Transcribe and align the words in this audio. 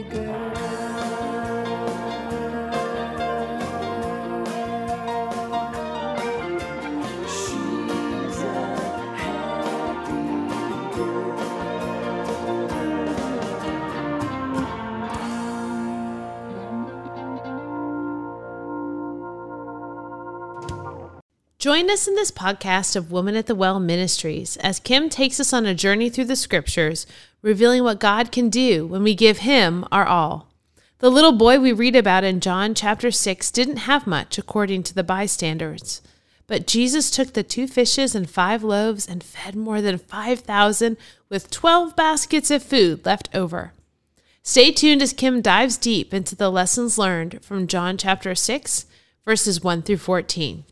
Girl. 0.00 1.41
Join 21.72 21.90
us 21.90 22.06
in 22.06 22.16
this 22.16 22.30
podcast 22.30 22.96
of 22.96 23.10
Woman 23.10 23.34
at 23.34 23.46
the 23.46 23.54
Well 23.54 23.80
Ministries 23.80 24.58
as 24.58 24.78
Kim 24.78 25.08
takes 25.08 25.40
us 25.40 25.54
on 25.54 25.64
a 25.64 25.74
journey 25.74 26.10
through 26.10 26.26
the 26.26 26.36
scriptures, 26.36 27.06
revealing 27.40 27.82
what 27.82 27.98
God 27.98 28.30
can 28.30 28.50
do 28.50 28.86
when 28.86 29.02
we 29.02 29.14
give 29.14 29.38
Him 29.38 29.86
our 29.90 30.04
all. 30.04 30.50
The 30.98 31.08
little 31.10 31.32
boy 31.32 31.58
we 31.58 31.72
read 31.72 31.96
about 31.96 32.24
in 32.24 32.40
John 32.40 32.74
chapter 32.74 33.10
6 33.10 33.50
didn't 33.52 33.88
have 33.88 34.06
much, 34.06 34.36
according 34.36 34.82
to 34.82 34.94
the 34.94 35.02
bystanders. 35.02 36.02
But 36.46 36.66
Jesus 36.66 37.10
took 37.10 37.32
the 37.32 37.42
two 37.42 37.66
fishes 37.66 38.14
and 38.14 38.28
five 38.28 38.62
loaves 38.62 39.08
and 39.08 39.24
fed 39.24 39.56
more 39.56 39.80
than 39.80 39.96
5,000 39.96 40.98
with 41.30 41.50
12 41.50 41.96
baskets 41.96 42.50
of 42.50 42.62
food 42.62 43.06
left 43.06 43.30
over. 43.32 43.72
Stay 44.42 44.72
tuned 44.72 45.00
as 45.00 45.14
Kim 45.14 45.40
dives 45.40 45.78
deep 45.78 46.12
into 46.12 46.36
the 46.36 46.50
lessons 46.50 46.98
learned 46.98 47.42
from 47.42 47.66
John 47.66 47.96
chapter 47.96 48.34
6, 48.34 48.84
verses 49.24 49.62
1 49.62 49.80
through 49.80 49.96
14. 49.96 50.64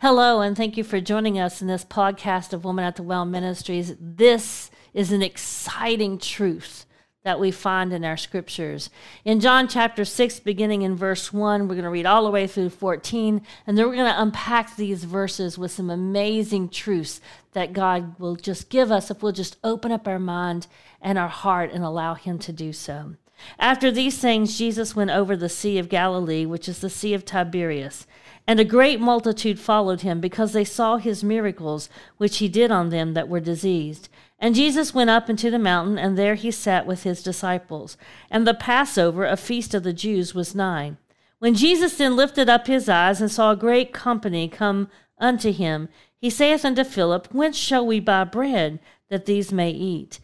Hello, 0.00 0.42
and 0.42 0.54
thank 0.54 0.76
you 0.76 0.84
for 0.84 1.00
joining 1.00 1.38
us 1.38 1.62
in 1.62 1.68
this 1.68 1.82
podcast 1.82 2.52
of 2.52 2.66
Woman 2.66 2.84
at 2.84 2.96
the 2.96 3.02
Well 3.02 3.24
Ministries. 3.24 3.94
This 3.98 4.70
is 4.92 5.10
an 5.10 5.22
exciting 5.22 6.18
truth 6.18 6.84
that 7.24 7.40
we 7.40 7.50
find 7.50 7.94
in 7.94 8.04
our 8.04 8.18
scriptures. 8.18 8.90
In 9.24 9.40
John 9.40 9.68
chapter 9.68 10.04
6, 10.04 10.40
beginning 10.40 10.82
in 10.82 10.96
verse 10.96 11.32
1, 11.32 11.62
we're 11.62 11.76
going 11.76 11.84
to 11.84 11.90
read 11.90 12.04
all 12.04 12.24
the 12.24 12.30
way 12.30 12.46
through 12.46 12.68
14, 12.68 13.40
and 13.66 13.78
then 13.78 13.88
we're 13.88 13.94
going 13.94 14.12
to 14.12 14.20
unpack 14.20 14.76
these 14.76 15.04
verses 15.04 15.56
with 15.56 15.70
some 15.70 15.88
amazing 15.88 16.68
truths 16.68 17.22
that 17.54 17.72
God 17.72 18.20
will 18.20 18.36
just 18.36 18.68
give 18.68 18.92
us 18.92 19.10
if 19.10 19.22
we'll 19.22 19.32
just 19.32 19.56
open 19.64 19.92
up 19.92 20.06
our 20.06 20.18
mind 20.18 20.66
and 21.00 21.16
our 21.16 21.28
heart 21.28 21.72
and 21.72 21.82
allow 21.82 22.12
Him 22.12 22.38
to 22.40 22.52
do 22.52 22.74
so. 22.74 23.14
After 23.58 23.90
these 23.90 24.18
things, 24.18 24.58
Jesus 24.58 24.94
went 24.94 25.10
over 25.10 25.36
the 25.36 25.48
Sea 25.48 25.78
of 25.78 25.88
Galilee, 25.88 26.44
which 26.44 26.68
is 26.68 26.80
the 26.80 26.90
Sea 26.90 27.14
of 27.14 27.24
Tiberias. 27.24 28.06
And 28.46 28.60
a 28.60 28.64
great 28.64 29.00
multitude 29.00 29.58
followed 29.58 30.02
him 30.02 30.20
because 30.20 30.52
they 30.52 30.64
saw 30.64 30.98
his 30.98 31.24
miracles, 31.24 31.88
which 32.16 32.38
he 32.38 32.48
did 32.48 32.70
on 32.70 32.90
them 32.90 33.14
that 33.14 33.28
were 33.28 33.40
diseased. 33.40 34.08
And 34.38 34.54
Jesus 34.54 34.94
went 34.94 35.10
up 35.10 35.28
into 35.28 35.50
the 35.50 35.58
mountain, 35.58 35.98
and 35.98 36.16
there 36.16 36.36
he 36.36 36.50
sat 36.50 36.86
with 36.86 37.02
his 37.02 37.22
disciples. 37.22 37.96
And 38.30 38.46
the 38.46 38.54
Passover, 38.54 39.24
a 39.24 39.36
feast 39.36 39.74
of 39.74 39.82
the 39.82 39.92
Jews, 39.92 40.34
was 40.34 40.54
nigh. 40.54 40.96
When 41.38 41.54
Jesus 41.54 41.96
then 41.96 42.16
lifted 42.16 42.48
up 42.48 42.66
his 42.66 42.88
eyes 42.88 43.20
and 43.20 43.30
saw 43.30 43.50
a 43.50 43.56
great 43.56 43.92
company 43.92 44.48
come 44.48 44.88
unto 45.18 45.52
him, 45.52 45.88
he 46.18 46.30
saith 46.30 46.64
unto 46.64 46.84
Philip, 46.84 47.28
Whence 47.32 47.56
shall 47.56 47.86
we 47.86 48.00
buy 48.00 48.24
bread 48.24 48.78
that 49.08 49.26
these 49.26 49.52
may 49.52 49.70
eat? 49.70 50.20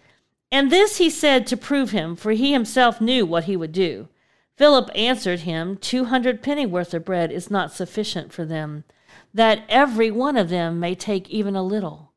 And 0.50 0.70
this 0.70 0.98
he 0.98 1.10
said 1.10 1.46
to 1.46 1.56
prove 1.56 1.91
him, 1.91 2.14
for 2.14 2.32
he 2.32 2.52
himself 2.52 3.00
knew 3.00 3.25
what 3.26 3.44
he 3.44 3.56
would 3.56 3.72
do. 3.72 4.08
Philip 4.56 4.90
answered 4.94 5.40
him, 5.40 5.76
Two 5.76 6.04
hundred 6.04 6.42
pennyworth 6.42 6.92
of 6.94 7.04
bread 7.04 7.32
is 7.32 7.50
not 7.50 7.72
sufficient 7.72 8.32
for 8.32 8.44
them, 8.44 8.84
that 9.32 9.64
every 9.68 10.10
one 10.10 10.36
of 10.36 10.50
them 10.50 10.78
may 10.78 10.94
take 10.94 11.30
even 11.30 11.56
a 11.56 11.62
little. 11.62 12.12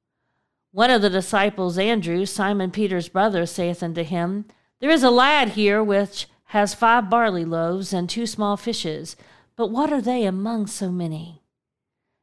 One 0.72 0.90
of 0.90 1.02
the 1.02 1.10
disciples, 1.10 1.78
Andrew, 1.78 2.26
Simon 2.26 2.72
Peter's 2.72 3.08
brother, 3.08 3.46
saith 3.46 3.82
unto 3.82 4.04
him, 4.04 4.46
There 4.82 4.90
is 4.90 5.04
a 5.04 5.10
lad 5.10 5.50
here 5.50 5.82
which 5.82 6.28
has 6.50 6.74
five 6.74 7.10
barley 7.10 7.46
loaves 7.46 7.94
and 7.94 8.10
two 8.10 8.28
small 8.28 8.58
fishes, 8.58 9.16
but 9.56 9.68
what 9.68 9.92
are 9.92 10.02
they 10.02 10.26
among 10.26 10.68
so 10.68 10.92
many? 10.92 11.42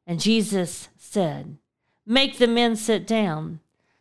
And 0.07 0.21
Jesus 0.21 0.91
said, 0.99 1.57
Make 2.05 2.37
the 2.37 2.47
men 2.47 2.77
sit 2.77 3.07
down. 3.07 3.61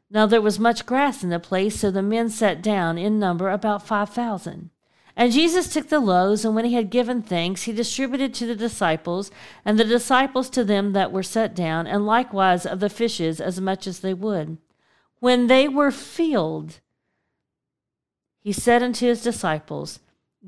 Now 0.09 0.25
there 0.25 0.41
was 0.41 0.59
much 0.59 0.85
grass 0.85 1.23
in 1.23 1.29
the 1.29 1.39
place, 1.39 1.79
so 1.79 1.89
the 1.89 2.01
men 2.01 2.29
sat 2.29 2.61
down 2.61 2.97
in 2.97 3.19
number 3.19 3.49
about 3.49 3.87
five 3.87 4.09
thousand. 4.09 4.71
And 5.15 5.31
Jesus 5.31 5.71
took 5.71 5.89
the 5.89 5.99
loaves, 5.99 6.45
and 6.45 6.55
when 6.55 6.65
he 6.65 6.73
had 6.73 6.89
given 6.89 7.21
thanks, 7.21 7.63
he 7.63 7.73
distributed 7.73 8.33
to 8.35 8.45
the 8.45 8.55
disciples, 8.55 9.29
and 9.65 9.77
the 9.77 9.83
disciples 9.83 10.49
to 10.51 10.63
them 10.63 10.93
that 10.93 11.11
were 11.11 11.23
set 11.23 11.53
down, 11.53 11.87
and 11.87 12.05
likewise 12.05 12.65
of 12.65 12.79
the 12.79 12.89
fishes 12.89 13.41
as 13.41 13.59
much 13.59 13.87
as 13.87 13.99
they 13.99 14.13
would. 14.13 14.57
When 15.19 15.47
they 15.47 15.67
were 15.67 15.91
filled, 15.91 16.79
he 18.39 18.51
said 18.51 18.81
unto 18.81 19.05
his 19.05 19.21
disciples, 19.21 19.99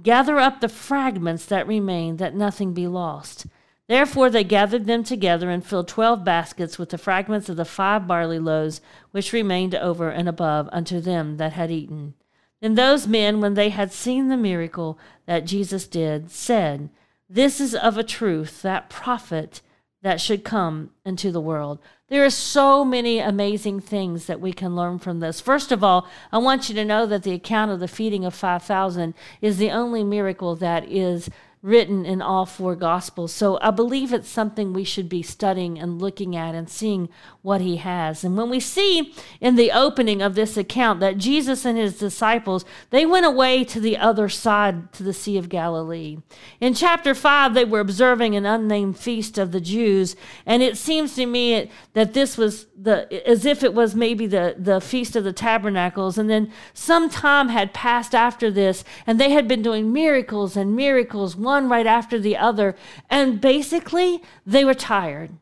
Gather 0.01 0.39
up 0.39 0.61
the 0.61 0.69
fragments 0.69 1.45
that 1.45 1.67
remain, 1.67 2.17
that 2.17 2.33
nothing 2.33 2.73
be 2.73 2.87
lost. 2.87 3.45
Therefore 3.87 4.29
they 4.29 4.43
gathered 4.43 4.85
them 4.85 5.03
together 5.03 5.49
and 5.49 5.63
filled 5.63 5.87
twelve 5.87 6.23
baskets 6.23 6.79
with 6.79 6.89
the 6.89 6.97
fragments 6.97 7.49
of 7.49 7.57
the 7.57 7.65
five 7.65 8.07
barley 8.07 8.39
loaves 8.39 8.81
which 9.11 9.33
remained 9.33 9.75
over 9.75 10.09
and 10.09 10.27
above 10.27 10.69
unto 10.71 10.99
them 10.99 11.37
that 11.37 11.53
had 11.53 11.69
eaten. 11.69 12.15
Then 12.63 12.75
those 12.75 13.07
men, 13.09 13.41
when 13.41 13.55
they 13.55 13.71
had 13.71 13.91
seen 13.91 14.29
the 14.29 14.37
miracle 14.37 14.97
that 15.25 15.43
Jesus 15.43 15.85
did, 15.85 16.31
said, 16.31 16.89
This 17.29 17.59
is 17.59 17.75
of 17.75 17.97
a 17.97 18.05
truth 18.05 18.61
that 18.61 18.89
prophet 18.89 19.61
that 20.01 20.21
should 20.21 20.45
come 20.45 20.91
into 21.03 21.29
the 21.29 21.41
world. 21.41 21.79
There 22.07 22.23
are 22.23 22.29
so 22.29 22.85
many 22.85 23.19
amazing 23.19 23.81
things 23.81 24.27
that 24.27 24.39
we 24.39 24.53
can 24.53 24.77
learn 24.77 24.99
from 24.99 25.19
this. 25.19 25.41
First 25.41 25.73
of 25.73 25.83
all, 25.83 26.07
I 26.31 26.37
want 26.37 26.69
you 26.69 26.75
to 26.75 26.85
know 26.85 27.05
that 27.05 27.23
the 27.23 27.33
account 27.33 27.71
of 27.71 27.81
the 27.81 27.87
feeding 27.89 28.23
of 28.23 28.33
5,000 28.33 29.13
is 29.41 29.57
the 29.57 29.71
only 29.71 30.05
miracle 30.05 30.55
that 30.55 30.89
is 30.89 31.29
written 31.63 32.05
in 32.05 32.21
all 32.21 32.45
four 32.45 32.75
gospels. 32.75 33.33
So 33.33 33.57
I 33.61 33.71
believe 33.71 34.13
it's 34.13 34.29
something 34.29 34.71
we 34.71 34.83
should 34.85 35.09
be 35.09 35.21
studying 35.21 35.79
and 35.79 36.01
looking 36.01 36.33
at 36.35 36.55
and 36.55 36.69
seeing 36.69 37.09
what 37.43 37.59
he 37.59 37.75
has. 37.75 38.23
And 38.23 38.37
when 38.37 38.49
we 38.49 38.61
see 38.61 39.13
in 39.41 39.57
the 39.57 39.71
opening 39.71 40.21
of 40.21 40.33
this 40.33 40.55
account 40.55 41.01
that 41.01 41.17
Jesus 41.17 41.65
and 41.65 41.77
his 41.77 41.99
disciples, 41.99 42.63
they 42.89 43.05
went 43.05 43.25
away 43.25 43.65
to 43.65 43.81
the 43.81 43.97
other 43.97 44.29
side 44.29 44.93
to 44.93 45.03
the 45.03 45.13
Sea 45.13 45.37
of 45.37 45.49
Galilee. 45.49 46.17
In 46.61 46.73
chapter 46.73 47.13
5 47.13 47.53
they 47.53 47.65
were 47.65 47.81
observing 47.81 48.33
an 48.35 48.45
unnamed 48.45 48.97
feast 48.97 49.37
of 49.37 49.51
the 49.51 49.59
Jews, 49.59 50.15
and 50.45 50.63
it 50.63 50.77
seems 50.77 51.15
to 51.15 51.25
me 51.25 51.69
that 51.91 52.13
this 52.13 52.37
was 52.37 52.67
the 52.77 53.11
as 53.27 53.45
if 53.45 53.61
it 53.61 53.73
was 53.73 53.93
maybe 53.93 54.25
the 54.25 54.55
the 54.57 54.79
feast 54.79 55.15
of 55.15 55.25
the 55.25 55.33
tabernacles 55.33 56.17
and 56.17 56.29
then 56.29 56.51
some 56.73 57.09
time 57.09 57.49
had 57.49 57.73
passed 57.73 58.15
after 58.15 58.49
this 58.49 58.83
and 59.05 59.19
they 59.19 59.31
had 59.31 59.47
been 59.47 59.61
doing 59.61 59.91
miracles 59.91 60.55
and 60.55 60.75
miracles 60.75 61.35
one 61.35 61.67
right 61.69 61.85
after 61.85 62.19
the 62.19 62.37
other. 62.37 62.75
And 63.09 63.41
basically, 63.41 64.21
they 64.45 64.63
were 64.63 64.73
tired. 64.73 65.37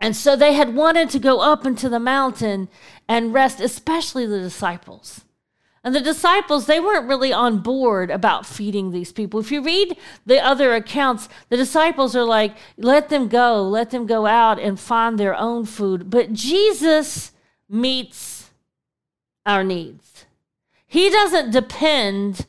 And 0.00 0.16
so 0.16 0.34
they 0.34 0.54
had 0.54 0.74
wanted 0.74 1.10
to 1.10 1.18
go 1.18 1.40
up 1.40 1.66
into 1.66 1.88
the 1.88 2.00
mountain 2.00 2.68
and 3.06 3.34
rest, 3.34 3.60
especially 3.60 4.26
the 4.26 4.40
disciples. 4.40 5.24
And 5.82 5.94
the 5.94 6.00
disciples, 6.00 6.66
they 6.66 6.80
weren't 6.80 7.08
really 7.08 7.32
on 7.32 7.58
board 7.58 8.10
about 8.10 8.44
feeding 8.44 8.90
these 8.90 9.12
people. 9.12 9.40
If 9.40 9.50
you 9.50 9.62
read 9.62 9.96
the 10.26 10.38
other 10.38 10.74
accounts, 10.74 11.28
the 11.48 11.56
disciples 11.56 12.14
are 12.14 12.24
like, 12.24 12.54
let 12.76 13.08
them 13.08 13.28
go, 13.28 13.62
let 13.62 13.90
them 13.90 14.06
go 14.06 14.26
out 14.26 14.58
and 14.58 14.78
find 14.78 15.18
their 15.18 15.34
own 15.34 15.64
food. 15.64 16.10
But 16.10 16.34
Jesus 16.34 17.32
meets 17.68 18.50
our 19.46 19.64
needs. 19.64 20.26
He 20.86 21.08
doesn't 21.08 21.50
depend 21.50 22.46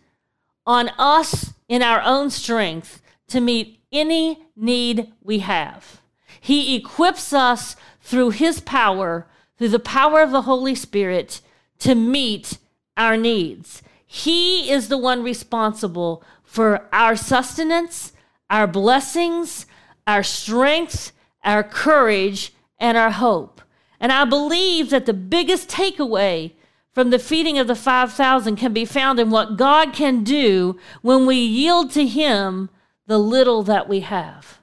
on 0.66 0.90
us 0.98 1.54
in 1.70 1.82
our 1.82 2.02
own 2.02 2.32
strength 2.32 3.02
to 3.28 3.40
meet 3.40 3.80
any 3.94 4.46
need 4.58 5.14
we 5.24 5.40
have. 5.40 6.01
He 6.44 6.76
equips 6.76 7.34
us 7.34 7.76
through 8.02 8.32
His 8.32 8.60
power, 8.60 9.28
through 9.58 9.70
the 9.70 9.80
power 9.80 10.22
of 10.22 10.32
the 10.32 10.42
Holy 10.42 10.74
Spirit, 10.74 11.40
to 11.80 11.94
meet 11.94 12.58
our 12.98 13.16
needs. 13.16 13.84
He 14.06 14.72
is 14.72 14.90
the 14.90 14.98
one 14.98 15.22
responsible 15.22 16.24
for 16.44 16.90
our 16.92 17.16
sustenance, 17.16 18.12
our 18.50 18.66
blessings, 18.66 19.68
our 20.08 20.24
strength, 20.24 21.12
our 21.44 21.64
courage, 21.64 22.54
and 22.80 22.98
our 22.98 23.12
hope. 23.12 23.62
And 24.00 24.12
I 24.12 24.26
believe 24.26 24.90
that 24.90 25.06
the 25.06 25.14
biggest 25.14 25.70
takeaway 25.70 26.54
from 26.92 27.12
the 27.12 27.20
feeding 27.20 27.60
of 27.60 27.68
the 27.68 27.76
5,000 27.76 28.56
can 28.56 28.74
be 28.74 28.84
found 28.84 29.20
in 29.20 29.30
what 29.30 29.58
God 29.58 29.94
can 29.94 30.24
do 30.24 30.78
when 31.04 31.28
we 31.28 31.36
yield 31.36 31.92
to 31.92 32.08
Him 32.08 32.72
the 33.06 33.20
little 33.20 33.62
that 33.64 33.88
we 33.88 34.00
have. 34.00 34.61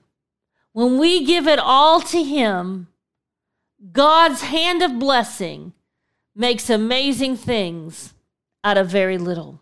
When 0.78 0.96
we 0.96 1.24
give 1.24 1.48
it 1.48 1.58
all 1.58 2.00
to 2.02 2.22
Him, 2.22 2.86
God's 3.90 4.42
hand 4.42 4.80
of 4.80 5.00
blessing 5.00 5.72
makes 6.36 6.70
amazing 6.70 7.36
things 7.36 8.14
out 8.62 8.78
of 8.78 8.86
very 8.86 9.18
little. 9.18 9.58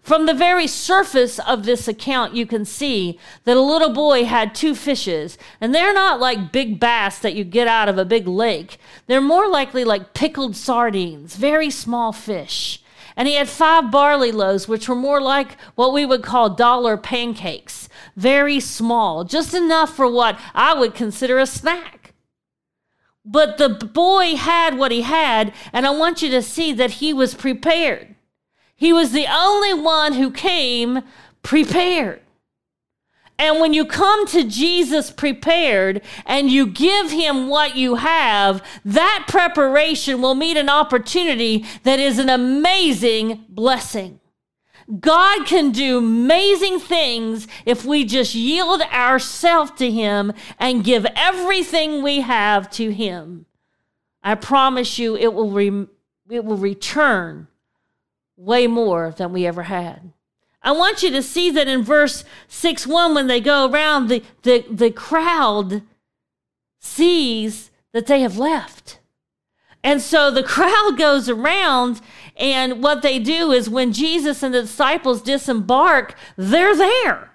From 0.00 0.24
the 0.24 0.32
very 0.32 0.66
surface 0.66 1.38
of 1.38 1.64
this 1.64 1.86
account, 1.86 2.34
you 2.34 2.46
can 2.46 2.64
see 2.64 3.18
that 3.44 3.58
a 3.58 3.60
little 3.60 3.92
boy 3.92 4.24
had 4.24 4.54
two 4.54 4.74
fishes, 4.74 5.36
and 5.60 5.74
they're 5.74 5.92
not 5.92 6.18
like 6.18 6.50
big 6.50 6.80
bass 6.80 7.18
that 7.18 7.34
you 7.34 7.44
get 7.44 7.68
out 7.68 7.90
of 7.90 7.98
a 7.98 8.06
big 8.06 8.26
lake. 8.26 8.78
They're 9.06 9.20
more 9.20 9.48
likely 9.48 9.84
like 9.84 10.14
pickled 10.14 10.56
sardines, 10.56 11.36
very 11.36 11.68
small 11.68 12.10
fish. 12.10 12.82
And 13.18 13.28
he 13.28 13.34
had 13.34 13.50
five 13.50 13.90
barley 13.90 14.32
loaves, 14.32 14.66
which 14.66 14.88
were 14.88 14.94
more 14.94 15.20
like 15.20 15.60
what 15.74 15.92
we 15.92 16.06
would 16.06 16.22
call 16.22 16.48
dollar 16.48 16.96
pancakes, 16.96 17.87
very 18.16 18.60
small, 18.60 19.24
just 19.24 19.54
enough 19.54 19.94
for 19.94 20.10
what 20.10 20.38
I 20.54 20.74
would 20.74 20.94
consider 20.94 21.38
a 21.38 21.46
snack. 21.46 22.14
But 23.24 23.58
the 23.58 23.68
boy 23.68 24.36
had 24.36 24.78
what 24.78 24.90
he 24.90 25.02
had, 25.02 25.52
and 25.72 25.86
I 25.86 25.90
want 25.90 26.22
you 26.22 26.30
to 26.30 26.42
see 26.42 26.72
that 26.72 26.92
he 26.92 27.12
was 27.12 27.34
prepared. 27.34 28.14
He 28.74 28.92
was 28.92 29.12
the 29.12 29.26
only 29.28 29.74
one 29.74 30.14
who 30.14 30.30
came 30.30 31.02
prepared. 31.42 32.22
And 33.38 33.60
when 33.60 33.72
you 33.72 33.84
come 33.84 34.26
to 34.28 34.42
Jesus 34.42 35.10
prepared 35.10 36.02
and 36.26 36.50
you 36.50 36.66
give 36.66 37.12
him 37.12 37.48
what 37.48 37.76
you 37.76 37.96
have, 37.96 38.64
that 38.84 39.26
preparation 39.28 40.20
will 40.20 40.34
meet 40.34 40.56
an 40.56 40.68
opportunity 40.68 41.64
that 41.84 42.00
is 42.00 42.18
an 42.18 42.28
amazing 42.28 43.44
blessing. 43.48 44.18
God 45.00 45.46
can 45.46 45.70
do 45.70 45.98
amazing 45.98 46.80
things 46.80 47.46
if 47.66 47.84
we 47.84 48.04
just 48.04 48.34
yield 48.34 48.80
ourselves 48.82 49.72
to 49.72 49.90
him 49.90 50.32
and 50.58 50.84
give 50.84 51.06
everything 51.14 52.02
we 52.02 52.20
have 52.20 52.70
to 52.70 52.90
him. 52.90 53.44
I 54.22 54.34
promise 54.34 54.98
you 54.98 55.14
it 55.16 55.34
will 55.34 55.50
re- 55.50 55.86
it 56.30 56.44
will 56.44 56.56
return 56.56 57.48
way 58.36 58.66
more 58.66 59.14
than 59.16 59.32
we 59.32 59.46
ever 59.46 59.64
had. 59.64 60.12
I 60.62 60.72
want 60.72 61.02
you 61.02 61.10
to 61.10 61.22
see 61.22 61.50
that 61.50 61.68
in 61.68 61.82
verse 61.82 62.24
6 62.48 62.86
1, 62.86 63.14
when 63.14 63.26
they 63.26 63.40
go 63.40 63.70
around, 63.70 64.08
the, 64.08 64.22
the, 64.42 64.64
the 64.70 64.90
crowd 64.90 65.82
sees 66.80 67.70
that 67.92 68.06
they 68.06 68.20
have 68.20 68.38
left. 68.38 68.97
And 69.82 70.02
so 70.02 70.30
the 70.30 70.42
crowd 70.42 70.96
goes 70.98 71.28
around, 71.28 72.00
and 72.36 72.82
what 72.82 73.02
they 73.02 73.18
do 73.18 73.52
is 73.52 73.70
when 73.70 73.92
Jesus 73.92 74.42
and 74.42 74.52
the 74.54 74.62
disciples 74.62 75.22
disembark, 75.22 76.14
they're 76.36 76.76
there. 76.76 77.30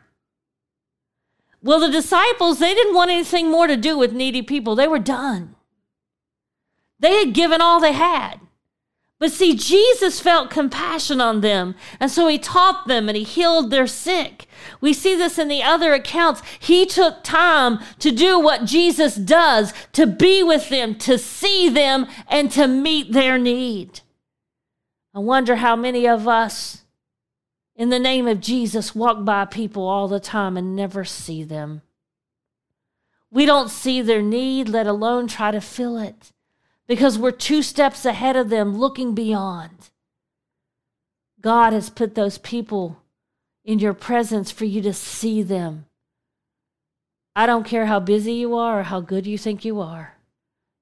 Well, 1.62 1.80
the 1.80 1.90
disciples, 1.90 2.60
they 2.60 2.74
didn't 2.74 2.96
want 2.96 3.12
anything 3.12 3.50
more 3.50 3.68
to 3.68 3.78
do 3.78 3.98
with 3.98 4.12
needy 4.12 4.42
people. 4.42 4.76
They 4.76 4.88
were 4.88 5.00
done. 5.00 5.56
They 7.00 7.16
had 7.16 7.34
given 7.34 7.62
all 7.62 7.80
they 7.80 7.94
had. 7.94 8.42
But 9.20 9.32
see, 9.32 9.56
Jesus 9.56 10.20
felt 10.20 10.50
compassion 10.50 11.22
on 11.22 11.40
them, 11.40 11.76
and 11.98 12.12
so 12.12 12.28
he 12.28 12.38
taught 12.38 12.88
them 12.88 13.08
and 13.08 13.18
he 13.18 13.24
healed 13.24 13.72
their 13.72 13.88
sick. 13.88 14.48
We 14.82 14.94
see 14.94 15.16
this 15.16 15.38
in 15.38 15.48
the 15.48 15.64
other 15.64 15.94
accounts. 15.94 16.42
He 16.60 16.86
took 16.86 17.24
time 17.24 17.80
to 18.00 18.12
do 18.12 18.40
what 18.40 18.66
Jesus 18.66 19.16
does, 19.16 19.74
to 19.94 20.08
be 20.08 20.44
with 20.44 20.70
them, 20.70 20.96
to 21.00 21.18
see 21.18 21.70
them, 21.70 22.08
and 22.28 22.52
to 22.52 22.68
meet 22.68 23.12
their 23.12 23.38
need. 23.38 24.02
I 25.14 25.20
wonder 25.20 25.58
how 25.58 25.76
many 25.76 26.08
of 26.08 26.28
us, 26.28 26.84
in 27.76 27.90
the 27.90 28.00
name 28.00 28.28
of 28.28 28.40
Jesus, 28.40 28.96
walk 28.96 29.24
by 29.24 29.46
people 29.46 29.88
all 29.88 30.08
the 30.08 30.20
time 30.20 30.58
and 30.58 30.76
never 30.76 31.04
see 31.04 31.44
them. 31.44 31.82
We 33.32 33.46
don't 33.46 33.70
see 33.70 34.02
their 34.02 34.22
need, 34.22 34.70
let 34.70 34.88
alone 34.88 35.28
try 35.28 35.52
to 35.52 35.62
fill 35.62 35.98
it 35.98 36.32
because 36.88 37.18
we're 37.18 37.32
two 37.32 37.62
steps 37.62 38.06
ahead 38.06 38.36
of 38.36 38.50
them 38.50 38.78
looking 38.78 39.16
beyond. 39.16 39.90
God 41.42 41.74
has 41.74 41.90
put 41.90 42.16
those 42.16 42.38
people 42.38 43.02
in 43.64 43.80
your 43.80 43.94
presence 43.94 44.52
for 44.52 44.66
you 44.66 44.82
to 44.82 44.94
see 44.94 45.42
them. 45.42 45.86
I 47.36 47.46
don't 47.46 47.66
care 47.66 47.88
how 47.88 48.00
busy 48.00 48.34
you 48.34 48.56
are 48.56 48.82
or 48.82 48.84
how 48.84 49.02
good 49.02 49.26
you 49.26 49.38
think 49.38 49.66
you 49.66 49.80
are, 49.82 50.16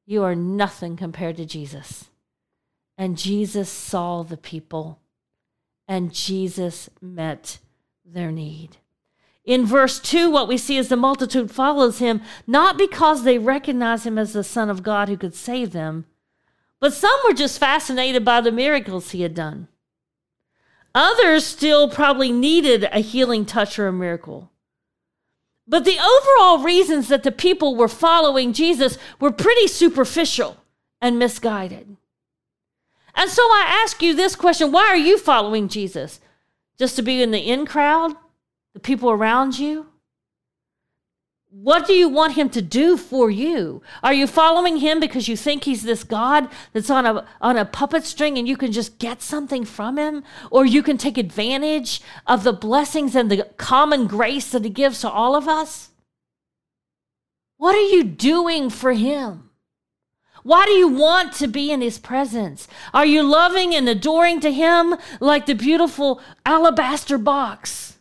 you 0.06 0.24
are 0.24 0.36
nothing 0.36 0.98
compared 0.98 1.38
to 1.38 1.46
Jesus. 1.46 2.10
And 2.98 3.18
Jesus 3.18 3.70
saw 3.70 4.24
the 4.24 4.38
people, 4.38 5.00
and 5.88 6.14
Jesus 6.14 6.90
met 7.02 7.60
their 8.06 8.32
need. 8.32 8.78
In 9.44 9.66
verse 9.66 10.00
2, 10.00 10.30
what 10.30 10.48
we 10.48 10.58
see 10.58 10.78
is 10.78 10.90
the 10.90 10.96
multitude 10.96 11.50
follows 11.50 12.00
him, 12.00 12.22
not 12.46 12.78
because 12.78 13.24
they 13.24 13.40
recognize 13.40 14.06
him 14.06 14.18
as 14.18 14.34
the 14.34 14.44
Son 14.44 14.70
of 14.70 14.84
God 14.84 15.10
who 15.10 15.18
could 15.18 15.34
save 15.34 15.72
them, 15.72 16.06
but 16.80 16.94
some 16.94 17.18
were 17.26 17.34
just 17.34 17.60
fascinated 17.60 18.26
by 18.26 18.42
the 18.42 18.52
miracles 18.52 19.12
he 19.12 19.22
had 19.22 19.34
done. 19.34 19.68
Others 20.94 21.46
still 21.46 21.90
probably 21.90 22.32
needed 22.32 22.88
a 22.92 23.00
healing 23.00 23.46
touch 23.46 23.80
or 23.80 23.88
a 23.88 23.94
miracle. 23.94 24.52
But 25.68 25.86
the 25.86 25.98
overall 25.98 26.64
reasons 26.64 27.08
that 27.08 27.24
the 27.24 27.32
people 27.32 27.76
were 27.76 27.88
following 27.88 28.52
Jesus 28.52 28.98
were 29.20 29.32
pretty 29.32 29.68
superficial 29.68 30.58
and 31.02 31.18
misguided. 31.18 31.96
And 33.16 33.30
so 33.30 33.42
I 33.44 33.66
ask 33.84 34.02
you 34.02 34.14
this 34.14 34.36
question 34.36 34.72
why 34.72 34.88
are 34.88 34.98
you 34.98 35.18
following 35.18 35.68
Jesus? 35.68 36.20
Just 36.78 36.96
to 36.98 37.02
be 37.02 37.22
in 37.22 37.32
the 37.32 37.40
in 37.40 37.66
crowd? 37.66 38.16
the 38.74 38.80
people 38.80 39.12
around 39.12 39.60
you? 39.60 39.88
What 41.54 41.86
do 41.86 41.92
you 41.92 42.08
want 42.08 42.36
him 42.36 42.50
to 42.52 42.62
do 42.62 42.96
for 42.96 43.30
you? 43.30 43.82
Are 44.02 44.14
you 44.14 44.26
following 44.26 44.78
him 44.78 45.02
because 45.02 45.28
you 45.28 45.36
think 45.36 45.66
he's 45.66 45.84
this 45.84 46.06
God 46.06 46.48
that's 46.72 46.90
on 46.90 47.06
a, 47.06 47.28
on 47.42 47.58
a 47.58 47.66
puppet 47.66 48.06
string 48.06 48.38
and 48.38 48.48
you 48.48 48.56
can 48.56 48.72
just 48.72 49.00
get 49.00 49.22
something 49.22 49.66
from 49.66 49.98
him? 49.98 50.24
Or 50.50 50.66
you 50.66 50.82
can 50.82 50.98
take 50.98 51.18
advantage 51.18 52.02
of 52.26 52.46
the 52.46 52.54
blessings 52.54 53.16
and 53.16 53.30
the 53.30 53.44
common 53.58 54.08
grace 54.08 54.52
that 54.52 54.64
he 54.64 54.70
gives 54.70 55.02
to 55.02 55.10
all 55.10 55.36
of 55.36 55.50
us? 55.50 55.90
What 57.58 57.76
are 57.76 57.82
you 57.82 58.06
doing 58.06 58.70
for 58.70 58.94
him? 58.94 59.50
Why 60.44 60.66
do 60.66 60.72
you 60.72 60.88
want 60.88 61.34
to 61.34 61.48
be 61.48 61.70
in 61.70 61.82
his 61.82 62.00
presence? 62.00 62.70
Are 62.94 63.06
you 63.06 63.24
loving 63.24 63.76
and 63.76 63.90
adoring 63.90 64.40
to 64.40 64.52
him 64.52 64.96
like 65.20 65.46
the 65.46 65.54
beautiful 65.54 66.22
alabaster 66.46 67.18
box? 67.18 67.98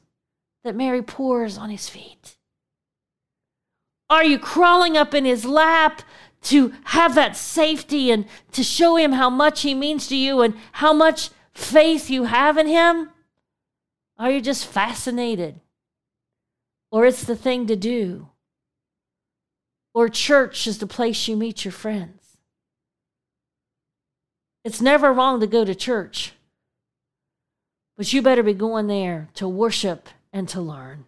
that 0.63 0.77
Mary 0.77 1.03
pours 1.03 1.57
on 1.57 1.71
his 1.71 1.89
feet? 1.89 2.37
Are 4.11 4.25
you 4.25 4.41
crawling 4.41 4.97
up 4.97 5.15
in 5.15 5.25
his 5.25 5.45
lap 5.45 6.03
to 6.43 6.73
have 6.85 7.15
that 7.15 7.37
safety 7.37 8.11
and 8.11 8.27
to 8.53 8.65
show 8.65 8.97
him 8.97 9.13
how 9.13 9.31
much 9.31 9.63
he 9.63 9.73
means 9.73 10.09
to 10.09 10.17
you 10.17 10.43
and 10.43 10.55
how 10.73 10.93
much 10.93 11.31
faith 11.55 12.11
you 12.11 12.25
have 12.25 12.59
in 12.59 12.67
him? 12.67 13.11
Are 14.19 14.31
you 14.31 14.41
just 14.41 14.67
fascinated? 14.67 15.61
Or 16.91 17.07
it's 17.07 17.23
the 17.23 17.37
thing 17.37 17.69
to 17.69 17.77
do? 17.77 18.29
Or 19.95 20.09
church 20.09 20.67
is 20.67 20.79
the 20.79 20.87
place 20.89 21.29
you 21.29 21.37
meet 21.37 21.65
your 21.65 21.73
friends? 21.73 22.37
It's 24.65 24.81
never 24.81 25.13
wrong 25.13 25.41
to 25.41 25.47
go 25.47 25.65
to 25.65 25.75
church, 25.75 26.33
but 27.97 28.13
you 28.13 28.23
better 28.23 28.43
be 28.43 28.55
going 28.55 28.89
there 28.89 29.29
to 29.35 29.49
worship 29.49 30.09
and 30.33 30.49
to 30.51 30.61
learn. 30.61 31.07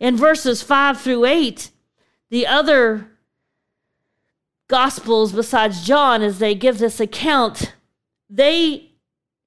In 0.00 0.16
verses 0.16 0.62
5 0.62 1.00
through 1.00 1.26
8, 1.26 1.70
the 2.30 2.46
other 2.46 3.10
gospels 4.66 5.32
besides 5.32 5.86
John, 5.86 6.22
as 6.22 6.38
they 6.38 6.54
give 6.54 6.78
this 6.78 6.98
account, 6.98 7.74
they 8.30 8.92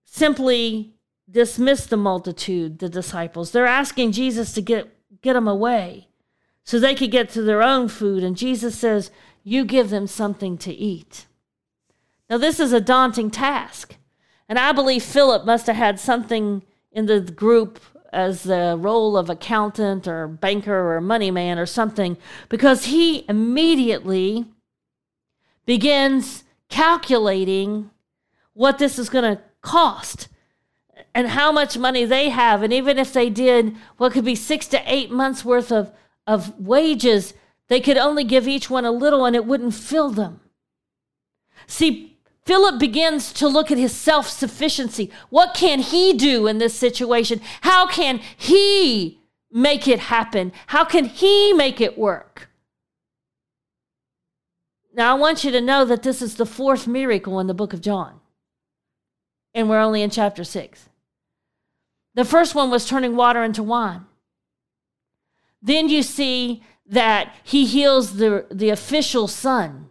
simply 0.05 0.93
dismiss 1.29 1.87
the 1.87 1.97
multitude, 1.97 2.79
the 2.79 2.89
disciples. 2.89 3.51
They're 3.51 3.65
asking 3.65 4.11
Jesus 4.11 4.53
to 4.53 4.61
get, 4.61 4.93
get 5.21 5.33
them 5.33 5.47
away 5.47 6.07
so 6.63 6.79
they 6.79 6.93
could 6.93 7.11
get 7.11 7.29
to 7.29 7.41
their 7.41 7.63
own 7.63 7.87
food. 7.87 8.23
And 8.23 8.37
Jesus 8.37 8.77
says, 8.77 9.09
You 9.43 9.65
give 9.65 9.89
them 9.89 10.05
something 10.05 10.57
to 10.59 10.71
eat. 10.71 11.25
Now, 12.29 12.37
this 12.37 12.59
is 12.59 12.71
a 12.71 12.81
daunting 12.81 13.31
task. 13.31 13.95
And 14.47 14.59
I 14.59 14.71
believe 14.71 15.03
Philip 15.03 15.45
must 15.45 15.67
have 15.67 15.75
had 15.75 15.99
something 15.99 16.63
in 16.91 17.07
the 17.07 17.21
group 17.21 17.79
as 18.13 18.43
the 18.43 18.77
role 18.79 19.17
of 19.17 19.29
accountant 19.29 20.07
or 20.07 20.27
banker 20.27 20.95
or 20.95 21.01
money 21.01 21.31
man 21.31 21.57
or 21.57 21.65
something 21.65 22.15
because 22.47 22.85
he 22.85 23.25
immediately 23.27 24.45
begins 25.65 26.43
calculating 26.69 27.89
what 28.53 28.77
this 28.77 28.99
is 28.99 29.09
going 29.09 29.35
to 29.35 29.41
cost 29.61 30.27
and 31.15 31.27
how 31.29 31.51
much 31.51 31.77
money 31.77 32.05
they 32.05 32.29
have. 32.29 32.61
And 32.61 32.71
even 32.71 32.97
if 32.97 33.13
they 33.13 33.29
did 33.29 33.75
what 33.97 34.13
could 34.13 34.25
be 34.25 34.35
six 34.35 34.67
to 34.67 34.81
eight 34.85 35.11
months 35.11 35.43
worth 35.43 35.71
of, 35.71 35.91
of 36.27 36.59
wages, 36.59 37.33
they 37.67 37.79
could 37.79 37.97
only 37.97 38.23
give 38.23 38.47
each 38.47 38.69
one 38.69 38.85
a 38.85 38.91
little 38.91 39.25
and 39.25 39.35
it 39.35 39.45
wouldn't 39.45 39.73
fill 39.73 40.11
them. 40.11 40.39
See, 41.67 42.12
Philip 42.45 42.77
begins 42.79 43.31
to 43.33 43.47
look 43.47 43.71
at 43.71 43.77
his 43.77 43.93
self 43.95 44.27
sufficiency. 44.27 45.11
What 45.29 45.53
can 45.53 45.79
he 45.79 46.13
do 46.13 46.47
in 46.47 46.57
this 46.57 46.77
situation? 46.77 47.39
How 47.61 47.87
can 47.87 48.19
he 48.35 49.21
make 49.51 49.87
it 49.87 49.99
happen? 49.99 50.51
How 50.67 50.83
can 50.83 51.05
he 51.05 51.53
make 51.53 51.79
it 51.79 51.97
work? 51.97 52.49
Now, 54.93 55.15
I 55.15 55.19
want 55.19 55.43
you 55.43 55.51
to 55.51 55.61
know 55.61 55.85
that 55.85 56.03
this 56.03 56.21
is 56.21 56.35
the 56.35 56.45
fourth 56.45 56.85
miracle 56.85 57.39
in 57.39 57.47
the 57.47 57.53
book 57.53 57.73
of 57.73 57.81
John, 57.81 58.19
and 59.53 59.69
we're 59.69 59.79
only 59.79 60.01
in 60.01 60.09
chapter 60.09 60.43
six. 60.43 60.89
The 62.15 62.25
first 62.25 62.53
one 62.53 62.69
was 62.69 62.87
turning 62.87 63.15
water 63.15 63.43
into 63.43 63.63
wine. 63.63 64.05
Then 65.61 65.89
you 65.89 66.03
see 66.03 66.61
that 66.85 67.33
he 67.43 67.65
heals 67.65 68.17
the, 68.17 68.45
the 68.51 68.69
official 68.69 69.27
son. 69.27 69.89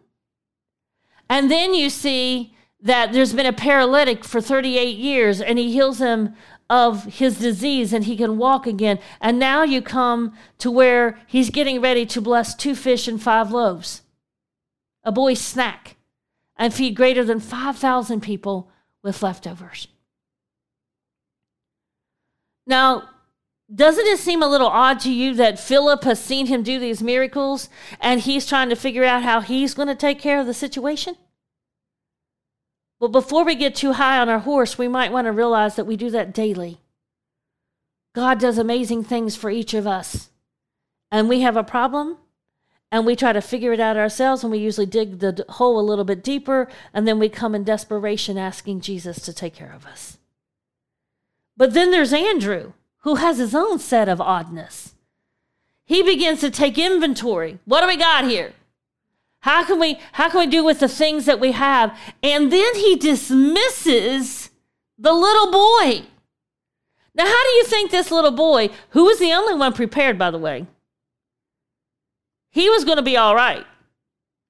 And 1.32 1.50
then 1.50 1.72
you 1.72 1.88
see 1.88 2.54
that 2.82 3.14
there's 3.14 3.32
been 3.32 3.46
a 3.46 3.54
paralytic 3.54 4.22
for 4.22 4.42
38 4.42 4.98
years 4.98 5.40
and 5.40 5.58
he 5.58 5.72
heals 5.72 5.98
him 5.98 6.34
of 6.68 7.04
his 7.04 7.38
disease 7.38 7.94
and 7.94 8.04
he 8.04 8.18
can 8.18 8.36
walk 8.36 8.66
again. 8.66 8.98
And 9.18 9.38
now 9.38 9.62
you 9.62 9.80
come 9.80 10.34
to 10.58 10.70
where 10.70 11.18
he's 11.26 11.48
getting 11.48 11.80
ready 11.80 12.04
to 12.04 12.20
bless 12.20 12.54
two 12.54 12.74
fish 12.74 13.08
and 13.08 13.20
five 13.20 13.50
loaves, 13.50 14.02
a 15.04 15.10
boy's 15.10 15.40
snack, 15.40 15.96
and 16.54 16.74
feed 16.74 16.94
greater 16.94 17.24
than 17.24 17.40
5,000 17.40 18.20
people 18.20 18.70
with 19.02 19.22
leftovers. 19.22 19.88
Now, 22.66 23.08
doesn't 23.74 24.06
it 24.06 24.18
seem 24.18 24.42
a 24.42 24.48
little 24.48 24.68
odd 24.68 25.00
to 25.00 25.12
you 25.12 25.34
that 25.34 25.58
Philip 25.58 26.04
has 26.04 26.20
seen 26.20 26.46
him 26.46 26.62
do 26.62 26.78
these 26.78 27.02
miracles 27.02 27.68
and 28.00 28.20
he's 28.20 28.46
trying 28.46 28.68
to 28.68 28.76
figure 28.76 29.04
out 29.04 29.22
how 29.22 29.40
he's 29.40 29.74
going 29.74 29.88
to 29.88 29.94
take 29.94 30.18
care 30.18 30.40
of 30.40 30.46
the 30.46 30.54
situation? 30.54 31.16
But 33.00 33.08
before 33.08 33.44
we 33.44 33.54
get 33.54 33.74
too 33.74 33.94
high 33.94 34.18
on 34.18 34.28
our 34.28 34.40
horse, 34.40 34.76
we 34.76 34.88
might 34.88 35.12
want 35.12 35.26
to 35.26 35.32
realize 35.32 35.76
that 35.76 35.86
we 35.86 35.96
do 35.96 36.10
that 36.10 36.34
daily. 36.34 36.80
God 38.14 38.38
does 38.38 38.58
amazing 38.58 39.04
things 39.04 39.36
for 39.36 39.50
each 39.50 39.74
of 39.74 39.86
us. 39.86 40.28
And 41.10 41.28
we 41.28 41.40
have 41.40 41.56
a 41.56 41.64
problem 41.64 42.18
and 42.90 43.06
we 43.06 43.16
try 43.16 43.32
to 43.32 43.40
figure 43.40 43.72
it 43.72 43.80
out 43.80 43.96
ourselves 43.96 44.44
and 44.44 44.50
we 44.50 44.58
usually 44.58 44.86
dig 44.86 45.20
the 45.20 45.44
hole 45.48 45.80
a 45.80 45.82
little 45.82 46.04
bit 46.04 46.22
deeper 46.22 46.68
and 46.92 47.08
then 47.08 47.18
we 47.18 47.28
come 47.28 47.54
in 47.54 47.64
desperation 47.64 48.36
asking 48.36 48.82
Jesus 48.82 49.20
to 49.20 49.32
take 49.32 49.54
care 49.54 49.72
of 49.72 49.86
us. 49.86 50.18
But 51.56 51.74
then 51.74 51.90
there's 51.90 52.12
Andrew 52.12 52.74
who 53.02 53.16
has 53.16 53.38
his 53.38 53.54
own 53.54 53.78
set 53.78 54.08
of 54.08 54.20
oddness. 54.20 54.94
He 55.84 56.02
begins 56.02 56.40
to 56.40 56.50
take 56.50 56.78
inventory. 56.78 57.58
What 57.64 57.80
do 57.80 57.86
we 57.86 57.96
got 57.96 58.24
here? 58.24 58.52
How 59.40 59.64
can 59.64 59.80
we 59.80 59.98
how 60.12 60.30
can 60.30 60.40
we 60.40 60.46
do 60.46 60.64
with 60.64 60.78
the 60.78 60.88
things 60.88 61.26
that 61.26 61.40
we 61.40 61.52
have? 61.52 61.98
And 62.22 62.52
then 62.52 62.74
he 62.76 62.96
dismisses 62.96 64.50
the 64.96 65.12
little 65.12 65.50
boy. 65.50 66.06
Now, 67.14 67.26
how 67.26 67.42
do 67.42 67.50
you 67.50 67.64
think 67.64 67.90
this 67.90 68.10
little 68.10 68.30
boy, 68.30 68.70
who 68.90 69.04
was 69.04 69.18
the 69.18 69.32
only 69.32 69.54
one 69.54 69.74
prepared, 69.74 70.18
by 70.18 70.30
the 70.30 70.38
way, 70.38 70.66
he 72.50 72.70
was 72.70 72.84
going 72.84 72.96
to 72.96 73.02
be 73.02 73.16
all 73.16 73.34
right. 73.34 73.66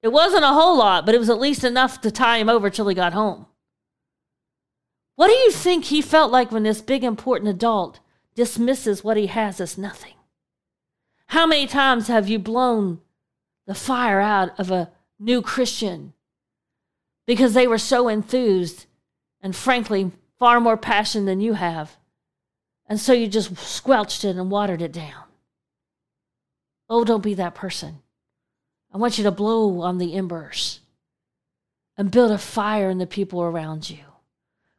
It 0.01 0.11
wasn't 0.11 0.43
a 0.43 0.49
whole 0.49 0.77
lot, 0.77 1.05
but 1.05 1.15
it 1.15 1.17
was 1.17 1.29
at 1.29 1.39
least 1.39 1.63
enough 1.63 1.99
to 2.01 2.11
tie 2.11 2.37
him 2.37 2.49
over 2.49 2.69
till 2.69 2.87
he 2.87 2.95
got 2.95 3.13
home. 3.13 3.47
What 5.15 5.27
do 5.27 5.33
you 5.33 5.51
think 5.51 5.85
he 5.85 6.01
felt 6.01 6.31
like 6.31 6.51
when 6.51 6.63
this 6.63 6.81
big, 6.81 7.03
important 7.03 7.49
adult 7.49 7.99
dismisses 8.35 9.03
what 9.03 9.17
he 9.17 9.27
has 9.27 9.59
as 9.59 9.77
nothing? 9.77 10.15
How 11.27 11.45
many 11.45 11.67
times 11.67 12.07
have 12.07 12.27
you 12.27 12.39
blown 12.39 13.01
the 13.65 13.75
fire 13.75 14.19
out 14.19 14.59
of 14.59 14.69
a 14.71 14.91
new 15.19 15.41
Christian 15.41 16.13
because 17.25 17.53
they 17.53 17.67
were 17.67 17.77
so 17.77 18.07
enthused 18.07 18.85
and, 19.41 19.55
frankly, 19.55 20.11
far 20.37 20.59
more 20.59 20.77
passion 20.77 21.25
than 21.25 21.41
you 21.41 21.53
have? 21.53 21.97
And 22.87 22.99
so 22.99 23.13
you 23.13 23.27
just 23.27 23.57
squelched 23.57 24.25
it 24.25 24.35
and 24.35 24.51
watered 24.51 24.81
it 24.81 24.91
down. 24.91 25.23
Oh, 26.89 27.03
don't 27.03 27.23
be 27.23 27.33
that 27.35 27.55
person. 27.55 27.99
I 28.93 28.97
want 28.97 29.17
you 29.17 29.23
to 29.23 29.31
blow 29.31 29.81
on 29.81 29.97
the 29.97 30.13
embers 30.13 30.81
and 31.97 32.11
build 32.11 32.31
a 32.31 32.37
fire 32.37 32.89
in 32.89 32.99
the 32.99 33.07
people 33.07 33.41
around 33.41 33.89
you. 33.89 33.99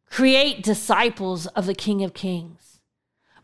Create 0.08 0.62
disciples 0.62 1.46
of 1.48 1.66
the 1.66 1.74
King 1.74 2.04
of 2.04 2.14
Kings. 2.14 2.63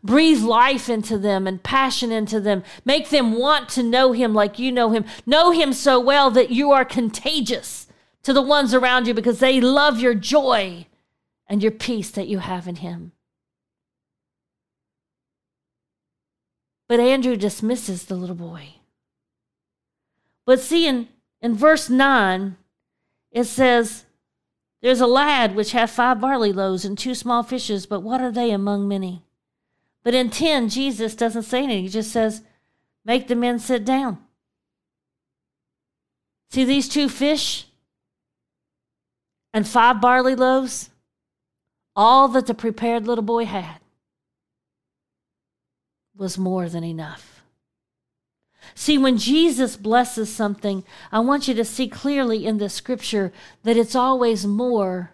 Breathe 0.03 0.41
life 0.41 0.89
into 0.89 1.17
them 1.17 1.45
and 1.45 1.61
passion 1.61 2.11
into 2.11 2.39
them. 2.39 2.63
Make 2.83 3.09
them 3.09 3.37
want 3.37 3.69
to 3.69 3.83
know 3.83 4.13
Him 4.13 4.33
like 4.33 4.57
you 4.57 4.71
know 4.71 4.91
Him. 4.91 5.05
Know 5.25 5.51
Him 5.51 5.73
so 5.73 5.99
well 5.99 6.31
that 6.31 6.49
you 6.49 6.71
are 6.71 6.85
contagious 6.85 7.87
to 8.23 8.33
the 8.33 8.41
ones 8.41 8.73
around 8.73 9.07
you 9.07 9.13
because 9.13 9.39
they 9.39 9.61
love 9.61 9.99
your 9.99 10.15
joy 10.15 10.87
and 11.47 11.61
your 11.61 11.71
peace 11.71 12.09
that 12.11 12.27
you 12.27 12.39
have 12.39 12.67
in 12.67 12.77
Him. 12.77 13.11
But 16.87 16.99
Andrew 16.99 17.37
dismisses 17.37 18.05
the 18.05 18.15
little 18.15 18.35
boy. 18.35 18.75
But 20.45 20.59
see, 20.59 20.87
in, 20.87 21.07
in 21.41 21.55
verse 21.55 21.89
9, 21.89 22.57
it 23.31 23.45
says, 23.45 24.05
There's 24.81 24.99
a 24.99 25.07
lad 25.07 25.55
which 25.55 25.71
hath 25.71 25.91
five 25.91 26.19
barley 26.19 26.51
loaves 26.51 26.83
and 26.83 26.97
two 26.97 27.15
small 27.15 27.43
fishes, 27.43 27.85
but 27.85 28.01
what 28.01 28.19
are 28.19 28.31
they 28.31 28.51
among 28.51 28.87
many? 28.87 29.23
But 30.03 30.13
in 30.13 30.29
10, 30.29 30.69
Jesus 30.69 31.15
doesn't 31.15 31.43
say 31.43 31.63
anything. 31.63 31.83
He 31.83 31.89
just 31.89 32.11
says, 32.11 32.41
Make 33.05 33.27
the 33.27 33.35
men 33.35 33.59
sit 33.59 33.85
down. 33.85 34.19
See 36.49 36.65
these 36.65 36.89
two 36.89 37.07
fish 37.07 37.65
and 39.53 39.67
five 39.67 40.01
barley 40.01 40.35
loaves? 40.35 40.89
All 41.95 42.27
that 42.29 42.47
the 42.47 42.53
prepared 42.53 43.05
little 43.05 43.23
boy 43.23 43.45
had 43.45 43.79
was 46.15 46.37
more 46.37 46.69
than 46.69 46.83
enough. 46.83 47.41
See, 48.75 48.97
when 48.97 49.17
Jesus 49.17 49.75
blesses 49.75 50.33
something, 50.33 50.83
I 51.11 51.19
want 51.19 51.47
you 51.47 51.53
to 51.55 51.65
see 51.65 51.87
clearly 51.87 52.45
in 52.45 52.57
the 52.57 52.69
scripture 52.69 53.33
that 53.63 53.77
it's 53.77 53.95
always 53.95 54.45
more 54.45 55.11